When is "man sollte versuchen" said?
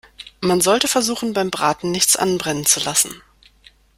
0.41-1.33